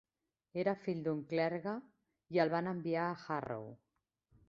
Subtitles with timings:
[0.63, 1.75] Era fill d'un clergue
[2.39, 3.73] i el van enviar a Harrow.